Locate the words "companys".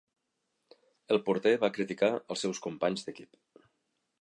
2.67-3.07